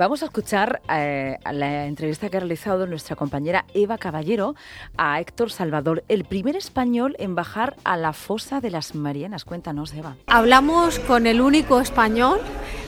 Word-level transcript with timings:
Vamos 0.00 0.22
a 0.22 0.24
escuchar 0.24 0.80
eh, 0.90 1.36
la 1.52 1.84
entrevista 1.84 2.30
que 2.30 2.38
ha 2.38 2.40
realizado 2.40 2.86
nuestra 2.86 3.16
compañera 3.16 3.66
Eva 3.74 3.98
Caballero 3.98 4.54
a 4.96 5.20
Héctor 5.20 5.52
Salvador, 5.52 6.04
el 6.08 6.24
primer 6.24 6.56
español 6.56 7.16
en 7.18 7.34
bajar 7.34 7.76
a 7.84 7.98
la 7.98 8.14
fosa 8.14 8.62
de 8.62 8.70
las 8.70 8.94
Marianas. 8.94 9.44
Cuéntanos, 9.44 9.92
Eva. 9.92 10.16
Hablamos 10.26 11.00
con 11.00 11.26
el 11.26 11.42
único 11.42 11.82
español 11.82 12.40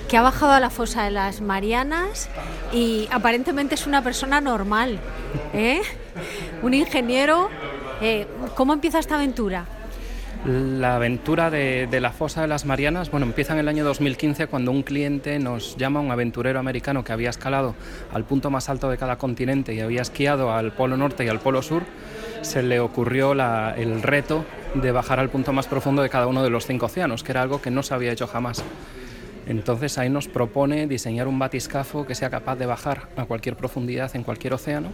que 0.09 0.17
ha 0.17 0.23
bajado 0.23 0.53
a 0.53 0.61
la 0.61 0.71
fosa 0.71 1.05
de 1.05 1.11
las 1.11 1.43
Marianas 1.43 2.31
y 2.73 3.11
aparentemente 3.13 3.75
es 3.75 3.87
una 3.87 4.03
persona 4.03 4.41
normal, 4.41 4.99
¿eh? 5.53 5.83
un 6.63 6.73
ingeniero. 6.73 7.51
Eh, 8.01 8.27
¿Cómo 8.55 8.73
empieza 8.73 8.99
esta 8.99 9.17
aventura? 9.17 9.67
La 10.45 10.97
aventura 10.97 11.51
de, 11.51 11.87
la 12.01 12.11
fosa 12.11 12.41
de 12.41 12.49
las 12.49 12.65
Marianas, 12.65 13.13
bueno, 13.13 13.27
empieza 13.27 13.53
en 13.53 13.61
el 13.61 13.69
año 13.69 13.85
2015 13.85 14.49
cuando 14.49 14.73
un 14.73 14.83
cliente 14.83 15.39
nos 15.39 15.77
llama, 15.77 16.01
un 16.01 16.11
aventurero 16.11 16.59
americano 16.59 17.05
que 17.05 17.13
había 17.13 17.31
escalado 17.31 17.77
al 18.13 18.25
punto 18.25 18.51
más 18.51 18.69
alto 18.69 18.91
de 18.91 18.99
cada 18.99 19.19
continente 19.19 19.73
y 19.73 19.79
había 19.79 20.03
esquiado 20.03 20.53
al 20.53 20.73
polo 20.73 20.97
norte 20.97 21.25
y 21.25 21.29
al 21.29 21.39
polo 21.39 21.63
sur, 21.63 21.85
se 22.41 22.65
le 22.65 22.81
ocurrió 22.81 23.35
el 23.35 24.03
reto 24.03 24.45
de 24.75 24.91
bajar 24.91 25.21
al 25.21 25.29
punto 25.29 25.53
más 25.53 25.69
profundo 25.69 26.03
de 26.03 26.09
cada 26.09 26.27
uno 26.27 26.43
de 26.43 26.51
los 26.51 26.67
cinco 26.67 26.87
océanos, 26.87 27.23
que 27.23 27.31
era 27.31 27.43
algo 27.43 27.63
que 27.63 27.71
no 27.71 27.85
se 27.85 27.95
había 27.95 28.11
hecho 28.11 28.27
jamás. 28.27 28.65
Entonces 29.47 29.97
ahí 29.99 30.11
nos 30.11 30.27
propone 30.27 30.89
diseñar 30.89 31.29
un 31.29 31.39
batiscafo 31.39 32.05
que 32.05 32.17
sea 32.17 32.31
capaz 32.31 32.57
de 32.57 32.67
bajar 32.67 33.11
a 33.17 33.27
cualquier 33.27 33.55
profundidad 33.55 34.11
en 34.17 34.25
cualquier 34.25 34.55
océano 34.55 34.91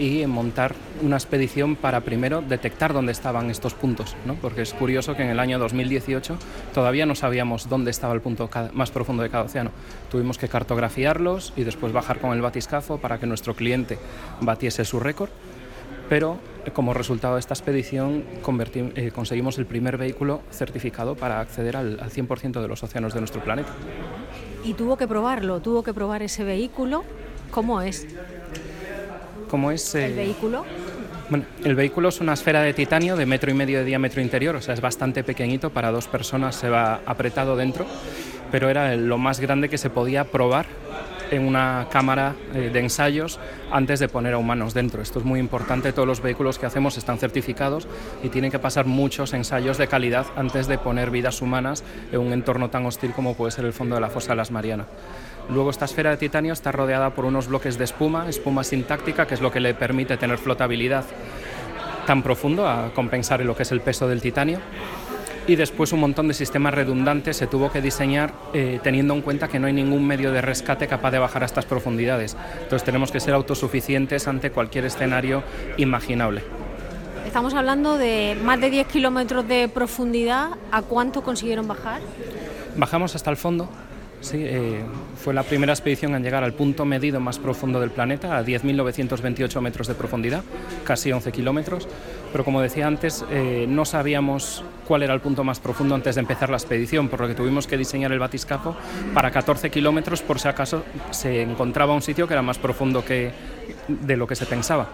y 0.00 0.26
montar 0.26 0.74
una 1.02 1.16
expedición 1.16 1.76
para 1.76 2.00
primero 2.00 2.40
detectar 2.40 2.94
dónde 2.94 3.12
estaban 3.12 3.50
estos 3.50 3.74
puntos, 3.74 4.16
¿no? 4.24 4.34
porque 4.34 4.62
es 4.62 4.72
curioso 4.72 5.14
que 5.14 5.22
en 5.22 5.28
el 5.28 5.38
año 5.38 5.58
2018 5.58 6.38
todavía 6.72 7.04
no 7.04 7.14
sabíamos 7.14 7.68
dónde 7.68 7.90
estaba 7.90 8.14
el 8.14 8.22
punto 8.22 8.48
más 8.72 8.90
profundo 8.90 9.22
de 9.22 9.28
cada 9.28 9.44
océano. 9.44 9.72
Tuvimos 10.10 10.38
que 10.38 10.48
cartografiarlos 10.48 11.52
y 11.54 11.64
después 11.64 11.92
bajar 11.92 12.18
con 12.18 12.32
el 12.32 12.40
batiscafo 12.40 12.96
para 12.96 13.18
que 13.18 13.26
nuestro 13.26 13.54
cliente 13.54 13.98
batiese 14.40 14.86
su 14.86 15.00
récord, 15.00 15.28
pero 16.08 16.38
como 16.72 16.94
resultado 16.94 17.34
de 17.34 17.40
esta 17.40 17.52
expedición 17.52 18.24
eh, 18.94 19.10
conseguimos 19.14 19.58
el 19.58 19.66
primer 19.66 19.98
vehículo 19.98 20.40
certificado 20.50 21.14
para 21.14 21.40
acceder 21.40 21.76
al, 21.76 22.00
al 22.00 22.10
100% 22.10 22.62
de 22.62 22.68
los 22.68 22.82
océanos 22.82 23.12
de 23.12 23.20
nuestro 23.20 23.44
planeta. 23.44 23.70
Y 24.64 24.72
tuvo 24.72 24.96
que 24.96 25.06
probarlo, 25.06 25.60
tuvo 25.60 25.82
que 25.82 25.92
probar 25.92 26.22
ese 26.22 26.42
vehículo. 26.42 27.04
¿Cómo 27.50 27.82
es? 27.82 28.06
¿Cómo 29.50 29.72
es? 29.72 29.96
¿El 29.96 30.14
vehículo? 30.14 30.64
Bueno, 31.28 31.44
el 31.64 31.74
vehículo 31.74 32.08
es 32.08 32.20
una 32.20 32.34
esfera 32.34 32.62
de 32.62 32.72
titanio 32.72 33.16
de 33.16 33.26
metro 33.26 33.50
y 33.50 33.54
medio 33.54 33.78
de 33.78 33.84
diámetro 33.84 34.20
interior, 34.20 34.54
o 34.56 34.60
sea, 34.60 34.74
es 34.74 34.80
bastante 34.80 35.24
pequeñito, 35.24 35.70
para 35.70 35.90
dos 35.90 36.06
personas 36.06 36.54
se 36.54 36.68
va 36.68 37.00
apretado 37.04 37.56
dentro, 37.56 37.84
pero 38.52 38.68
era 38.68 38.94
lo 38.94 39.18
más 39.18 39.40
grande 39.40 39.68
que 39.68 39.76
se 39.76 39.90
podía 39.90 40.24
probar 40.24 40.66
en 41.30 41.46
una 41.46 41.86
cámara 41.90 42.34
eh, 42.54 42.70
de 42.72 42.80
ensayos 42.80 43.38
antes 43.70 44.00
de 44.00 44.08
poner 44.08 44.34
a 44.34 44.38
humanos 44.38 44.74
dentro. 44.74 45.02
Esto 45.02 45.18
es 45.18 45.24
muy 45.24 45.40
importante, 45.40 45.92
todos 45.92 46.06
los 46.06 46.22
vehículos 46.22 46.58
que 46.58 46.66
hacemos 46.66 46.96
están 46.96 47.18
certificados 47.18 47.88
y 48.22 48.28
tienen 48.28 48.50
que 48.50 48.58
pasar 48.58 48.86
muchos 48.86 49.32
ensayos 49.32 49.78
de 49.78 49.86
calidad 49.86 50.26
antes 50.36 50.66
de 50.66 50.78
poner 50.78 51.10
vidas 51.10 51.42
humanas 51.42 51.84
en 52.12 52.20
un 52.20 52.32
entorno 52.32 52.70
tan 52.70 52.86
hostil 52.86 53.12
como 53.12 53.34
puede 53.34 53.52
ser 53.52 53.64
el 53.64 53.72
fondo 53.72 53.94
de 53.96 54.00
la 54.00 54.10
fosa 54.10 54.32
de 54.32 54.36
las 54.36 54.50
Marianas. 54.50 54.86
Luego 55.52 55.70
esta 55.70 55.84
esfera 55.84 56.10
de 56.10 56.16
titanio 56.16 56.52
está 56.52 56.70
rodeada 56.70 57.10
por 57.10 57.24
unos 57.24 57.48
bloques 57.48 57.76
de 57.76 57.84
espuma, 57.84 58.28
espuma 58.28 58.62
sintáctica, 58.62 59.26
que 59.26 59.34
es 59.34 59.40
lo 59.40 59.50
que 59.50 59.60
le 59.60 59.74
permite 59.74 60.16
tener 60.16 60.38
flotabilidad 60.38 61.04
tan 62.06 62.22
profundo 62.22 62.68
a 62.68 62.92
compensar 62.94 63.44
lo 63.44 63.56
que 63.56 63.64
es 63.64 63.72
el 63.72 63.80
peso 63.80 64.08
del 64.08 64.20
titanio. 64.20 64.60
Y 65.46 65.56
después 65.56 65.92
un 65.92 66.00
montón 66.00 66.28
de 66.28 66.34
sistemas 66.34 66.74
redundantes 66.74 67.36
se 67.36 67.48
tuvo 67.48 67.72
que 67.72 67.80
diseñar 67.80 68.32
eh, 68.52 68.78
teniendo 68.82 69.14
en 69.14 69.22
cuenta 69.22 69.48
que 69.48 69.58
no 69.58 69.66
hay 69.66 69.72
ningún 69.72 70.06
medio 70.06 70.30
de 70.30 70.40
rescate 70.40 70.86
capaz 70.86 71.10
de 71.10 71.18
bajar 71.18 71.42
a 71.42 71.46
estas 71.46 71.66
profundidades. 71.66 72.36
Entonces 72.62 72.84
tenemos 72.84 73.10
que 73.10 73.18
ser 73.18 73.34
autosuficientes 73.34 74.28
ante 74.28 74.52
cualquier 74.52 74.84
escenario 74.84 75.42
imaginable. 75.76 76.42
Estamos 77.26 77.54
hablando 77.54 77.96
de 77.96 78.36
más 78.42 78.60
de 78.60 78.70
10 78.70 78.86
kilómetros 78.86 79.46
de 79.48 79.68
profundidad. 79.68 80.50
¿A 80.70 80.82
cuánto 80.82 81.22
consiguieron 81.22 81.66
bajar? 81.66 82.00
Bajamos 82.76 83.14
hasta 83.16 83.30
el 83.30 83.36
fondo, 83.36 83.68
Sí, 84.20 84.36
eh, 84.38 84.82
fue 85.16 85.32
la 85.32 85.42
primera 85.42 85.72
expedición 85.72 86.14
en 86.14 86.22
llegar 86.22 86.44
al 86.44 86.52
punto 86.52 86.84
medido 86.84 87.20
más 87.20 87.38
profundo 87.38 87.80
del 87.80 87.90
planeta, 87.90 88.36
a 88.36 88.44
10.928 88.44 89.60
metros 89.60 89.88
de 89.88 89.94
profundidad, 89.94 90.44
casi 90.84 91.10
11 91.10 91.32
kilómetros. 91.32 91.88
Pero 92.30 92.44
como 92.44 92.60
decía 92.60 92.86
antes, 92.86 93.24
eh, 93.30 93.64
no 93.66 93.86
sabíamos 93.86 94.62
cuál 94.86 95.02
era 95.02 95.14
el 95.14 95.20
punto 95.20 95.42
más 95.42 95.58
profundo 95.58 95.94
antes 95.94 96.16
de 96.16 96.20
empezar 96.20 96.50
la 96.50 96.58
expedición, 96.58 97.08
por 97.08 97.20
lo 97.20 97.28
que 97.28 97.34
tuvimos 97.34 97.66
que 97.66 97.78
diseñar 97.78 98.12
el 98.12 98.18
batiscafo 98.18 98.76
para 99.14 99.30
14 99.30 99.70
kilómetros 99.70 100.20
por 100.20 100.38
si 100.38 100.48
acaso 100.48 100.84
se 101.10 101.40
encontraba 101.42 101.94
un 101.94 102.02
sitio 102.02 102.28
que 102.28 102.34
era 102.34 102.42
más 102.42 102.58
profundo 102.58 103.04
que 103.04 103.30
de 103.88 104.16
lo 104.16 104.26
que 104.26 104.36
se 104.36 104.46
pensaba. 104.46 104.88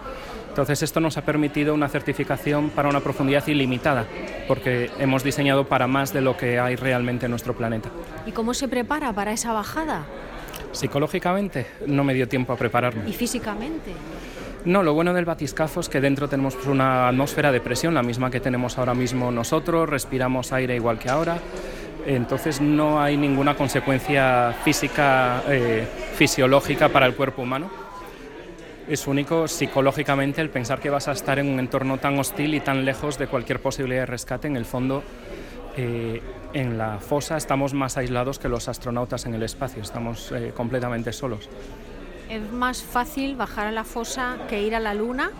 Entonces 0.57 0.81
esto 0.81 0.99
nos 0.99 1.15
ha 1.17 1.21
permitido 1.21 1.75
una 1.75 1.87
certificación 1.87 2.71
para 2.71 2.89
una 2.89 2.99
profundidad 2.99 3.45
ilimitada, 3.45 4.07
porque 4.47 4.89
hemos 4.97 5.23
diseñado 5.23 5.67
para 5.67 5.85
más 5.85 6.13
de 6.13 6.21
lo 6.21 6.35
que 6.35 6.57
hay 6.57 6.75
realmente 6.75 7.27
en 7.27 7.29
nuestro 7.29 7.55
planeta. 7.55 7.89
¿Y 8.25 8.31
cómo 8.31 8.55
se 8.55 8.67
prepara 8.67 9.13
para 9.13 9.33
esa 9.33 9.53
bajada? 9.53 10.07
Psicológicamente 10.71 11.67
no 11.85 12.03
me 12.03 12.15
dio 12.15 12.27
tiempo 12.27 12.53
a 12.53 12.55
prepararme. 12.55 13.07
¿Y 13.07 13.13
físicamente? 13.13 13.91
No, 14.65 14.81
lo 14.81 14.95
bueno 14.95 15.13
del 15.13 15.25
batiscafo 15.25 15.79
es 15.79 15.89
que 15.89 16.01
dentro 16.01 16.27
tenemos 16.27 16.55
una 16.65 17.07
atmósfera 17.07 17.51
de 17.51 17.61
presión, 17.61 17.93
la 17.93 18.01
misma 18.01 18.31
que 18.31 18.39
tenemos 18.39 18.79
ahora 18.79 18.95
mismo 18.95 19.29
nosotros, 19.29 19.87
respiramos 19.87 20.53
aire 20.53 20.75
igual 20.75 20.97
que 20.97 21.11
ahora, 21.11 21.37
entonces 22.07 22.61
no 22.61 22.99
hay 22.99 23.15
ninguna 23.15 23.55
consecuencia 23.55 24.55
física, 24.63 25.43
eh, 25.49 25.87
fisiológica 26.15 26.89
para 26.89 27.05
el 27.05 27.13
cuerpo 27.13 27.43
humano 27.43 27.86
es 28.87 29.07
único 29.07 29.47
psicológicamente 29.47 30.41
el 30.41 30.49
pensar 30.49 30.79
que 30.79 30.89
vas 30.89 31.07
a 31.07 31.11
estar 31.11 31.39
en 31.39 31.47
un 31.47 31.59
entorno 31.59 31.97
tan 31.97 32.17
hostil 32.19 32.53
y 32.53 32.59
tan 32.59 32.85
lejos 32.85 33.17
de 33.17 33.27
cualquier 33.27 33.61
posibilidad 33.61 34.01
de 34.01 34.05
rescate. 34.05 34.47
En 34.47 34.55
el 34.55 34.65
fondo, 34.65 35.03
eh, 35.75 36.21
en 36.53 36.77
la 36.77 36.99
fosa 36.99 37.37
estamos 37.37 37.73
más 37.73 37.97
aislados 37.97 38.39
que 38.39 38.49
los 38.49 38.67
astronautas 38.67 39.25
en 39.25 39.33
el 39.33 39.43
espacio, 39.43 39.81
estamos 39.81 40.31
eh, 40.31 40.53
completamente 40.55 41.11
solos. 41.11 41.49
¿Es 42.29 42.51
más 42.51 42.81
fácil 42.81 43.35
bajar 43.35 43.67
a 43.67 43.71
la 43.71 43.83
fosa 43.83 44.37
que 44.49 44.61
ir 44.61 44.75
a 44.75 44.79
la 44.79 44.93
Luna? 44.93 45.31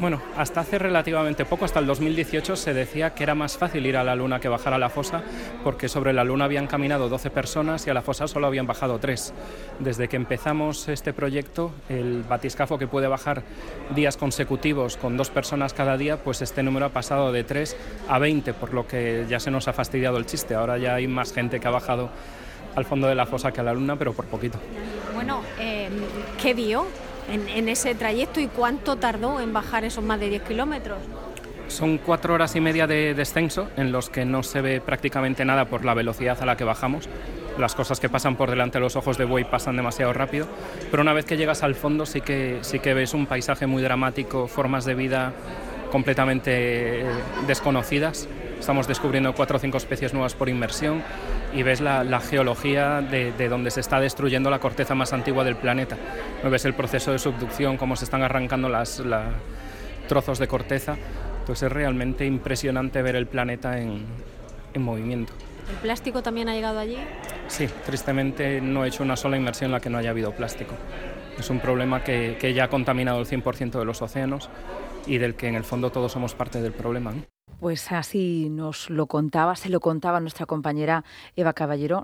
Bueno, 0.00 0.22
hasta 0.34 0.60
hace 0.60 0.78
relativamente 0.78 1.44
poco, 1.44 1.66
hasta 1.66 1.78
el 1.78 1.86
2018, 1.86 2.56
se 2.56 2.72
decía 2.72 3.12
que 3.12 3.22
era 3.22 3.34
más 3.34 3.58
fácil 3.58 3.84
ir 3.84 3.98
a 3.98 4.02
la 4.02 4.14
Luna 4.16 4.40
que 4.40 4.48
bajar 4.48 4.72
a 4.72 4.78
la 4.78 4.88
fosa, 4.88 5.20
porque 5.62 5.90
sobre 5.90 6.14
la 6.14 6.24
Luna 6.24 6.46
habían 6.46 6.66
caminado 6.66 7.10
12 7.10 7.28
personas 7.28 7.86
y 7.86 7.90
a 7.90 7.94
la 7.94 8.00
fosa 8.00 8.26
solo 8.26 8.46
habían 8.46 8.66
bajado 8.66 8.98
3. 8.98 9.34
Desde 9.78 10.08
que 10.08 10.16
empezamos 10.16 10.88
este 10.88 11.12
proyecto, 11.12 11.72
el 11.90 12.22
batiscafo 12.22 12.78
que 12.78 12.86
puede 12.86 13.08
bajar 13.08 13.42
días 13.94 14.16
consecutivos 14.16 14.96
con 14.96 15.18
dos 15.18 15.28
personas 15.28 15.74
cada 15.74 15.98
día, 15.98 16.16
pues 16.16 16.40
este 16.40 16.62
número 16.62 16.86
ha 16.86 16.90
pasado 16.90 17.30
de 17.30 17.44
3 17.44 17.76
a 18.08 18.18
20, 18.18 18.54
por 18.54 18.72
lo 18.72 18.86
que 18.86 19.26
ya 19.28 19.38
se 19.38 19.50
nos 19.50 19.68
ha 19.68 19.74
fastidiado 19.74 20.16
el 20.16 20.24
chiste. 20.24 20.54
Ahora 20.54 20.78
ya 20.78 20.94
hay 20.94 21.08
más 21.08 21.34
gente 21.34 21.60
que 21.60 21.68
ha 21.68 21.72
bajado 21.72 22.08
al 22.74 22.86
fondo 22.86 23.06
de 23.06 23.14
la 23.14 23.26
fosa 23.26 23.52
que 23.52 23.60
a 23.60 23.64
la 23.64 23.74
Luna, 23.74 23.96
pero 23.96 24.14
por 24.14 24.24
poquito. 24.24 24.58
Bueno, 25.14 25.42
eh, 25.58 25.90
¿qué 26.40 26.54
vio? 26.54 26.86
En, 27.30 27.68
ese 27.68 27.94
trayecto 27.94 28.40
y 28.40 28.46
cuánto 28.46 28.96
tardó 28.96 29.40
en 29.40 29.52
bajar 29.52 29.84
esos 29.84 30.04
más 30.04 30.20
de 30.20 30.28
10 30.28 30.42
kilómetros? 30.42 30.98
Son 31.68 31.98
cuatro 31.98 32.34
horas 32.34 32.56
y 32.56 32.60
media 32.60 32.86
de 32.86 33.14
descenso 33.14 33.68
en 33.76 33.92
los 33.92 34.10
que 34.10 34.24
no 34.24 34.42
se 34.42 34.60
ve 34.60 34.80
prácticamente 34.80 35.44
nada 35.44 35.66
por 35.66 35.84
la 35.84 35.94
velocidad 35.94 36.36
a 36.42 36.46
la 36.46 36.56
que 36.56 36.64
bajamos. 36.64 37.08
Las 37.58 37.74
cosas 37.74 38.00
que 38.00 38.08
pasan 38.08 38.36
por 38.36 38.50
delante 38.50 38.78
de 38.78 38.82
los 38.82 38.96
ojos 38.96 39.18
de 39.18 39.24
buey 39.24 39.44
pasan 39.44 39.76
demasiado 39.76 40.12
rápido, 40.12 40.48
pero 40.90 41.02
una 41.02 41.12
vez 41.12 41.26
que 41.26 41.36
llegas 41.36 41.62
al 41.62 41.74
fondo 41.74 42.06
sí 42.06 42.20
que, 42.20 42.58
sí 42.62 42.80
que 42.80 42.94
ves 42.94 43.14
un 43.14 43.26
paisaje 43.26 43.66
muy 43.66 43.82
dramático, 43.82 44.48
formas 44.48 44.84
de 44.84 44.94
vida 44.94 45.32
completamente 45.90 47.04
desconocidas. 47.46 48.28
Estamos 48.58 48.86
descubriendo 48.86 49.34
cuatro 49.34 49.56
o 49.56 49.60
cinco 49.60 49.78
especies 49.78 50.12
nuevas 50.12 50.34
por 50.34 50.48
inmersión 50.48 51.02
y 51.54 51.62
ves 51.62 51.80
la, 51.80 52.20
geología 52.20 53.00
de, 53.00 53.48
donde 53.48 53.70
se 53.70 53.80
está 53.80 54.00
destruyendo 54.00 54.50
la 54.50 54.58
corteza 54.58 54.94
más 54.94 55.12
antigua 55.12 55.44
del 55.44 55.56
planeta. 55.56 55.96
Ves 56.44 56.64
el 56.64 56.74
proceso 56.74 57.12
de 57.12 57.18
subducción, 57.18 57.76
cómo 57.76 57.96
se 57.96 58.04
están 58.04 58.22
arrancando 58.22 58.68
las, 58.68 59.02
trozos 60.08 60.38
de 60.38 60.48
corteza. 60.48 60.96
Entonces 61.40 61.64
es 61.64 61.72
realmente 61.72 62.26
impresionante 62.26 63.00
ver 63.02 63.16
el 63.16 63.26
planeta 63.26 63.78
en, 63.78 64.04
movimiento. 64.76 65.32
¿El 65.68 65.76
plástico 65.76 66.22
también 66.22 66.48
ha 66.48 66.54
llegado 66.54 66.78
allí? 66.78 66.98
Sí, 67.48 67.68
tristemente 67.86 68.60
no 68.60 68.84
he 68.84 68.88
hecho 68.88 69.02
una 69.02 69.16
sola 69.16 69.36
inmersión 69.36 69.68
en 69.68 69.72
la 69.72 69.80
que 69.80 69.90
no 69.90 69.98
haya 69.98 70.10
habido 70.10 70.32
plástico. 70.32 70.74
Es 71.40 71.48
un 71.48 71.58
problema 71.58 72.04
que, 72.04 72.52
ya 72.54 72.64
ha 72.64 72.68
contaminado 72.68 73.18
el 73.18 73.26
100% 73.26 73.78
de 73.78 73.84
los 73.86 74.02
océanos 74.02 74.50
y 75.06 75.16
del 75.16 75.36
que 75.36 75.48
en 75.48 75.54
el 75.54 75.64
fondo 75.64 75.90
todos 75.90 76.12
somos 76.12 76.34
parte 76.34 76.60
del 76.60 76.72
problema. 76.72 77.14
Pues 77.58 77.90
así 77.92 78.48
nos 78.50 78.90
lo 78.90 79.06
contaba, 79.06 79.56
se 79.56 79.70
lo 79.70 79.80
contaba 79.80 80.20
nuestra 80.20 80.44
compañera 80.44 81.02
Eva 81.36 81.54
Caballero. 81.54 81.98